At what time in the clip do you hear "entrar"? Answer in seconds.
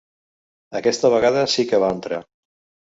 1.99-2.23